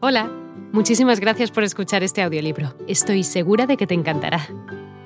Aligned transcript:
Hola, 0.00 0.30
muchísimas 0.70 1.18
gracias 1.18 1.50
por 1.50 1.64
escuchar 1.64 2.04
este 2.04 2.22
audiolibro. 2.22 2.72
Estoy 2.86 3.24
segura 3.24 3.66
de 3.66 3.76
que 3.76 3.88
te 3.88 3.94
encantará. 3.94 4.46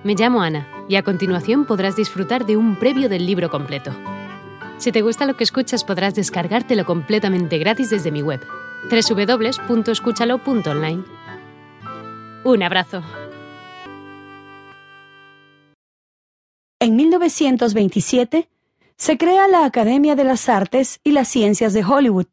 Me 0.04 0.14
llamo 0.14 0.42
Ana 0.42 0.68
y 0.86 0.96
a 0.96 1.02
continuación 1.02 1.64
podrás 1.64 1.96
disfrutar 1.96 2.44
de 2.44 2.58
un 2.58 2.78
previo 2.78 3.08
del 3.08 3.24
libro 3.24 3.48
completo. 3.48 3.90
Si 4.76 4.92
te 4.92 5.00
gusta 5.00 5.24
lo 5.24 5.34
que 5.34 5.44
escuchas 5.44 5.82
podrás 5.82 6.14
descargártelo 6.14 6.84
completamente 6.84 7.56
gratis 7.56 7.88
desde 7.88 8.10
mi 8.10 8.20
web, 8.20 8.42
www.escúchalo.online. 8.90 11.04
Un 12.44 12.62
abrazo. 12.62 13.02
En 16.80 16.96
1927 16.96 18.46
se 18.98 19.16
crea 19.16 19.48
la 19.48 19.64
Academia 19.64 20.16
de 20.16 20.24
las 20.24 20.50
Artes 20.50 21.00
y 21.02 21.12
las 21.12 21.28
Ciencias 21.28 21.72
de 21.72 21.82
Hollywood 21.82 22.26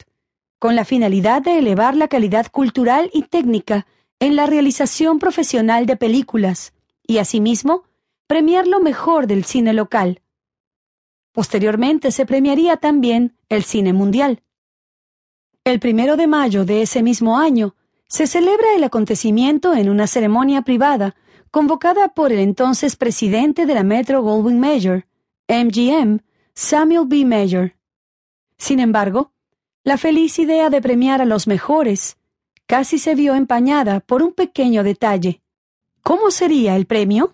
con 0.60 0.76
la 0.76 0.86
finalidad 0.86 1.42
de 1.42 1.58
elevar 1.58 1.96
la 1.96 2.10
calidad 2.10 2.48
cultural 2.52 3.10
y 3.14 3.24
técnica 3.24 3.88
en 4.20 4.36
la 4.36 4.46
realización 4.46 5.18
profesional 5.18 5.86
de 5.86 5.96
películas 5.96 6.74
y 7.08 7.18
asimismo 7.18 7.84
premiar 8.28 8.68
lo 8.68 8.82
mejor 8.82 9.26
del 9.26 9.46
cine 9.46 9.74
local. 9.74 10.22
Posteriormente 11.32 12.12
se 12.12 12.26
premiaría 12.26 12.78
también 12.78 13.38
el 13.48 13.64
cine 13.64 13.94
mundial. 13.94 14.44
El 15.64 15.80
primero 15.80 16.18
de 16.18 16.28
mayo 16.28 16.66
de 16.66 16.82
ese 16.82 17.02
mismo 17.02 17.38
año 17.38 17.76
se 18.08 18.28
celebra 18.28 18.76
el 18.76 18.84
acontecimiento 18.84 19.74
en 19.74 19.90
una 19.90 20.08
ceremonia 20.08 20.64
privada 20.64 21.16
convocada 21.52 22.10
por 22.10 22.32
el 22.32 22.40
entonces 22.40 22.96
presidente 22.96 23.66
de 23.66 23.74
la 23.74 23.84
Metro 23.84 24.22
Goldwyn 24.22 24.60
Mayer, 24.60 25.08
MGM, 25.48 26.20
Samuel 26.54 27.06
B. 27.08 27.26
Mayer. 27.26 27.76
Sin 28.58 28.80
embargo, 28.80 29.32
la 29.84 29.98
feliz 29.98 30.40
idea 30.40 30.70
de 30.70 30.82
premiar 30.82 31.22
a 31.22 31.26
los 31.26 31.48
mejores 31.48 32.18
casi 32.66 33.00
se 33.00 33.16
vio 33.16 33.34
empañada 33.34 34.00
por 34.00 34.22
un 34.22 34.34
pequeño 34.34 34.84
detalle. 34.84 35.42
¿Cómo 36.04 36.30
sería 36.30 36.76
el 36.76 36.86
premio? 36.86 37.34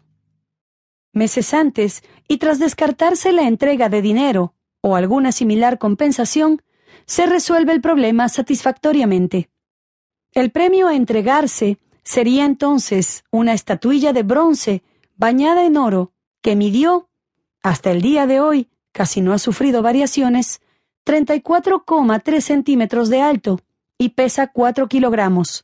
Meses 1.12 1.54
antes, 1.54 2.04
y 2.28 2.38
tras 2.38 2.60
descartarse 2.60 3.32
la 3.32 3.48
entrega 3.48 3.90
de 3.90 4.02
dinero 4.02 4.54
o 4.80 4.96
alguna 4.96 5.32
similar 5.32 5.78
compensación, 5.78 6.62
se 7.06 7.26
resuelve 7.26 7.74
el 7.74 7.82
problema 7.82 8.30
satisfactoriamente. 8.30 9.50
El 10.32 10.52
premio 10.52 10.88
a 10.88 10.96
entregarse 10.96 11.80
sería 12.04 12.46
entonces 12.46 13.24
una 13.32 13.54
estatuilla 13.54 14.14
de 14.14 14.24
bronce 14.24 14.84
bañada 15.18 15.66
en 15.66 15.78
oro 15.78 16.14
que 16.42 16.56
midió, 16.56 17.09
hasta 17.62 17.92
el 17.92 18.02
día 18.02 18.28
de 18.28 18.40
hoy, 18.40 18.70
casi 18.92 19.22
no 19.22 19.34
ha 19.34 19.40
sufrido 19.40 19.82
variaciones, 19.82 20.62
34,3 21.06 22.42
centímetros 22.42 23.09
de 23.09 23.22
alto 23.22 23.59
y 23.98 24.09
pesa 24.09 24.48
4 24.48 24.88
kilogramos. 24.88 25.64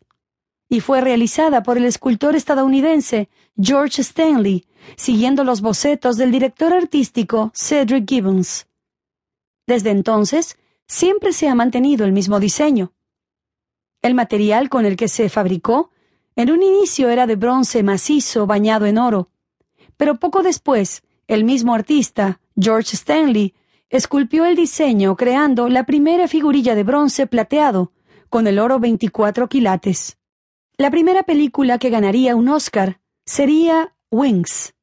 Y 0.70 0.80
fue 0.80 1.02
realizada 1.02 1.64
por 1.64 1.78
el 1.78 1.86
escultor 1.86 2.36
estadounidense 2.36 3.30
George 3.60 4.02
Stanley, 4.02 4.66
siguiendo 4.96 5.44
los 5.44 5.62
bocetos 5.62 6.18
del 6.18 6.32
director 6.32 6.74
artístico 6.74 7.52
Cedric 7.54 8.08
Gibbons. 8.08 8.68
Desde 9.68 9.90
entonces, 9.90 10.58
siempre 10.88 11.34
se 11.34 11.50
ha 11.50 11.56
mantenido 11.56 12.06
el 12.06 12.12
mismo 12.12 12.40
diseño. 12.40 12.94
El 14.02 14.16
material 14.16 14.70
con 14.70 14.86
el 14.86 14.96
que 14.96 15.08
se 15.08 15.30
fabricó 15.30 15.92
en 16.36 16.52
un 16.52 16.64
inicio 16.64 17.10
era 17.10 17.28
de 17.28 17.36
bronce 17.36 17.84
macizo 17.84 18.48
bañado 18.48 18.86
en 18.86 18.98
oro, 18.98 19.30
pero 19.98 20.20
poco 20.20 20.42
después 20.42 21.04
el 21.28 21.44
mismo 21.44 21.74
artista, 21.74 22.40
George 22.58 22.96
Stanley, 22.96 23.54
esculpió 23.92 24.46
el 24.46 24.56
diseño 24.56 25.16
creando 25.18 25.68
la 25.68 25.86
primera 25.86 26.28
figurilla 26.28 26.76
de 26.76 26.84
bronce 26.84 27.28
plateado, 27.28 27.92
con 28.30 28.48
el 28.48 28.58
oro 28.58 28.80
24 28.80 29.50
quilates. 29.50 30.18
La 30.78 30.90
primera 30.90 31.24
película 31.24 31.78
que 31.78 31.90
ganaría 31.90 32.36
un 32.36 32.48
Oscar 32.48 33.02
sería 33.26 33.94
Wings, 34.10 34.74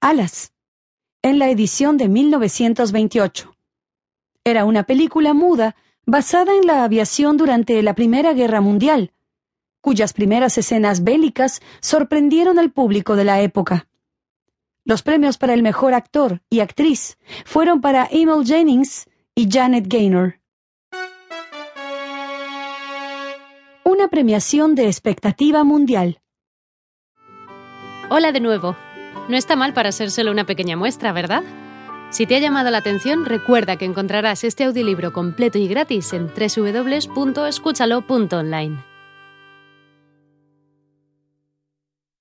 Alas, 0.00 0.54
en 1.20 1.38
la 1.38 1.50
edición 1.50 1.98
de 1.98 2.08
1928. 2.08 3.54
Era 4.44 4.64
una 4.64 4.84
película 4.84 5.34
muda 5.34 5.76
basada 6.06 6.56
en 6.56 6.66
la 6.66 6.84
aviación 6.84 7.36
durante 7.36 7.80
la 7.82 7.94
Primera 7.94 8.32
Guerra 8.32 8.60
Mundial, 8.62 9.12
cuyas 9.82 10.14
primeras 10.14 10.56
escenas 10.56 11.04
bélicas 11.04 11.60
sorprendieron 11.80 12.58
al 12.58 12.72
público 12.72 13.14
de 13.14 13.24
la 13.24 13.42
época. 13.42 13.88
Los 14.84 15.02
premios 15.02 15.38
para 15.38 15.54
el 15.54 15.62
mejor 15.62 15.94
actor 15.94 16.42
y 16.50 16.58
actriz 16.60 17.16
fueron 17.44 17.80
para 17.80 18.08
Emil 18.10 18.44
Jennings 18.44 19.06
y 19.34 19.48
Janet 19.50 19.86
Gaynor. 19.86 20.40
Una 23.84 24.08
premiación 24.08 24.74
de 24.74 24.86
expectativa 24.86 25.62
mundial. 25.62 26.20
Hola 28.10 28.32
de 28.32 28.40
nuevo. 28.40 28.76
No 29.28 29.36
está 29.36 29.54
mal 29.54 29.72
para 29.72 29.92
ser 29.92 30.10
solo 30.10 30.32
una 30.32 30.46
pequeña 30.46 30.76
muestra, 30.76 31.12
¿verdad? 31.12 31.44
Si 32.10 32.26
te 32.26 32.34
ha 32.34 32.40
llamado 32.40 32.70
la 32.70 32.78
atención, 32.78 33.24
recuerda 33.24 33.76
que 33.76 33.84
encontrarás 33.84 34.42
este 34.42 34.64
audiolibro 34.64 35.12
completo 35.12 35.58
y 35.58 35.68
gratis 35.68 36.12
en 36.12 36.26
www.escúchalo.online. 36.26 38.91